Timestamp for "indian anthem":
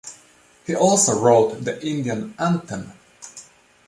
1.85-2.91